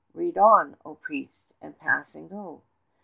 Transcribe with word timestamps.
Read 0.15 0.35
on, 0.35 0.75
O 0.83 0.95
priest, 0.95 1.43
and 1.61 1.77
pass 1.77 2.15
and 2.15 2.27
go! 2.27 2.63